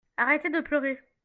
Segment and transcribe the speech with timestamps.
[0.17, 0.97] Arrêter de pleurer.